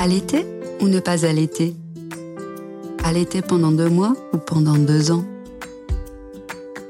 Allaiter 0.00 0.46
ou 0.80 0.86
ne 0.86 1.00
pas 1.00 1.26
allaiter? 1.26 1.74
Allaiter 3.02 3.42
pendant 3.42 3.72
deux 3.72 3.88
mois 3.88 4.14
ou 4.32 4.38
pendant 4.38 4.76
deux 4.76 5.10
ans? 5.10 5.24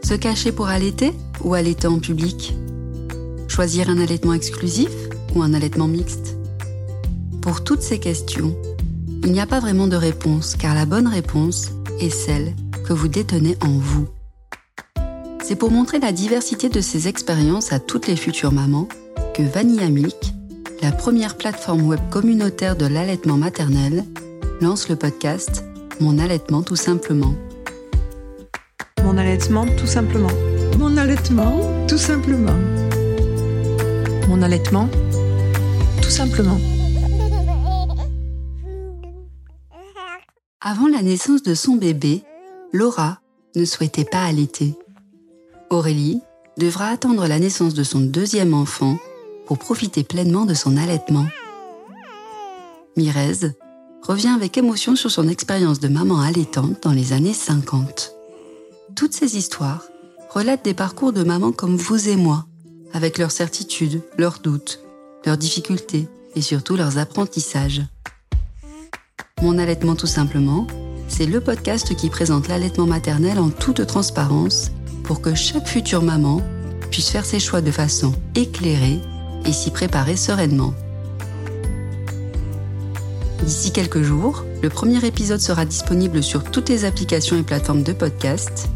Se 0.05 0.13
cacher 0.13 0.53
pour 0.53 0.69
allaiter 0.69 1.15
ou 1.43 1.55
allaiter 1.55 1.87
en 1.87 2.01
public? 2.01 2.55
Choisir 3.49 3.89
un 3.89 3.99
allaitement 3.99 4.35
exclusif 4.35 4.91
ou 5.35 5.43
un 5.43 5.55
allaitement 5.55 5.89
mixte? 5.89 6.37
Pour 7.41 7.65
toutes 7.65 7.81
ces 7.81 7.99
questions, 7.99 8.55
il 9.25 9.33
n'y 9.33 9.41
a 9.41 9.47
pas 9.47 9.61
vraiment 9.61 9.87
de 9.87 9.97
réponse 9.97 10.55
car 10.55 10.75
la 10.75 10.85
bonne 10.85 11.09
réponse 11.09 11.71
est 12.01 12.11
celle 12.11 12.55
que 12.87 12.93
vous 12.93 13.09
détenez 13.09 13.57
en 13.63 13.73
vous. 13.73 14.07
C'est 15.43 15.57
pour 15.57 15.71
montrer 15.71 15.99
la 15.99 16.13
diversité 16.13 16.69
de 16.69 16.83
ces 16.83 17.09
expériences 17.09 17.73
à 17.73 17.81
toutes 17.81 18.07
les 18.07 18.17
futures 18.17 18.53
mamans 18.53 18.87
que 19.33 19.43
Vanilla 19.43 19.89
Milk, 19.89 20.35
la 20.83 20.93
première 20.93 21.37
plateforme 21.37 21.83
web 21.83 22.01
communautaire 22.11 22.77
de 22.77 22.87
l'allaitement 22.87 23.37
maternel, 23.37 24.05
lance 24.61 24.89
le 24.89 24.97
podcast 24.97 25.65
Mon 26.01 26.19
allaitement 26.19 26.63
tout 26.63 26.77
simplement. 26.77 27.35
Mon 29.03 29.17
allaitement 29.17 29.67
tout 29.77 29.87
simplement. 29.87 30.31
Mon 30.79 30.97
allaitement 30.97 31.87
tout 31.89 31.99
simplement. 31.99 32.57
Mon 34.29 34.43
allaitement 34.43 34.89
tout 36.03 36.11
simplement. 36.11 36.59
Avant 40.61 40.89
la 40.89 41.03
naissance 41.03 41.43
de 41.43 41.55
son 41.55 41.77
bébé, 41.77 42.23
Laura 42.73 43.21
ne 43.57 43.65
souhaitait 43.65 44.05
pas 44.05 44.25
allaiter. 44.25 44.75
Aurélie 45.71 46.21
devra 46.57 46.89
attendre 46.89 47.27
la 47.27 47.39
naissance 47.39 47.75
de 47.75 47.83
son 47.83 48.01
deuxième 48.01 48.55
enfant 48.55 48.99
pour 49.49 49.59
profiter 49.59 50.05
pleinement 50.05 50.45
de 50.45 50.53
son 50.53 50.77
allaitement. 50.77 51.27
Mirez 52.99 53.55
revient 54.03 54.29
avec 54.29 54.59
émotion 54.59 54.95
sur 54.95 55.11
son 55.11 55.27
expérience 55.27 55.81
de 55.81 55.89
maman 55.89 56.21
allaitante 56.21 56.83
dans 56.83 56.93
les 56.93 57.15
années 57.15 57.33
50. 57.33 58.13
Toutes 58.95 59.15
ces 59.15 59.39
histoires 59.39 59.85
relatent 60.29 60.67
des 60.67 60.75
parcours 60.75 61.15
de 61.15 61.25
mamans 61.25 61.53
comme 61.53 61.77
vous 61.77 62.11
et 62.11 62.17
moi, 62.17 62.45
avec 62.93 63.17
leurs 63.17 63.31
certitudes, 63.31 64.03
leurs 64.19 64.41
doutes, 64.41 64.81
leurs 65.25 65.39
difficultés 65.39 66.09
et 66.35 66.43
surtout 66.43 66.77
leurs 66.77 66.99
apprentissages. 66.99 67.81
Mon 69.41 69.57
allaitement 69.57 69.97
tout 69.97 70.07
simplement, 70.07 70.67
c'est 71.09 71.25
le 71.25 71.41
podcast 71.41 71.97
qui 71.97 72.11
présente 72.11 72.49
l'allaitement 72.49 72.87
maternel 72.87 73.39
en 73.39 73.49
toute 73.49 73.87
transparence 73.87 74.73
pour 75.05 75.23
que 75.23 75.35
chaque 75.35 75.67
future 75.67 76.03
maman 76.03 76.43
puisse 76.91 77.09
faire 77.09 77.25
ses 77.25 77.41
choix 77.41 77.63
de 77.63 77.71
façon 77.71 78.13
éclairée 78.35 79.01
et 79.45 79.53
s'y 79.53 79.71
préparer 79.71 80.17
sereinement. 80.17 80.75
D'ici 83.43 83.73
quelques 83.73 84.03
jours, 84.03 84.45
le 84.63 84.69
premier 84.69 85.05
épisode 85.07 85.41
sera 85.41 85.65
disponible 85.65 86.23
sur 86.23 86.45
toutes 86.45 86.69
les 86.69 86.85
applications 86.85 87.39
et 87.39 87.43
plateformes 87.43 87.83
de 87.83 87.93
podcast. 87.93 88.69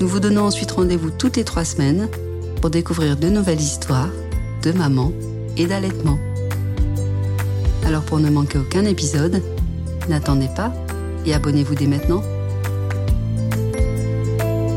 Nous 0.00 0.06
vous 0.06 0.20
donnons 0.20 0.44
ensuite 0.44 0.70
rendez-vous 0.70 1.10
toutes 1.10 1.36
les 1.36 1.44
trois 1.44 1.64
semaines 1.64 2.08
pour 2.60 2.70
découvrir 2.70 3.16
de 3.16 3.28
nouvelles 3.28 3.60
histoires 3.60 4.10
de 4.62 4.72
maman 4.72 5.12
et 5.56 5.66
d'allaitement. 5.66 6.18
Alors 7.86 8.02
pour 8.02 8.18
ne 8.18 8.30
manquer 8.30 8.58
aucun 8.58 8.84
épisode, 8.84 9.42
n'attendez 10.08 10.48
pas 10.54 10.72
et 11.26 11.34
abonnez-vous 11.34 11.74
dès 11.74 11.86
maintenant. 11.86 12.22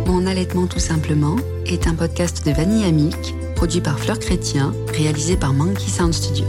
Mon 0.07 0.25
allaitement 0.25 0.67
tout 0.67 0.79
simplement 0.79 1.35
est 1.65 1.87
un 1.87 1.95
podcast 1.95 2.45
de 2.45 2.51
Vanille 2.51 2.85
Amique 2.85 3.35
produit 3.63 3.79
par 3.79 3.97
Fleur 3.97 4.19
Chrétien, 4.19 4.73
réalisé 4.89 5.37
par 5.37 5.53
Monkey 5.53 5.87
Sound 5.87 6.13
Studio. 6.13 6.43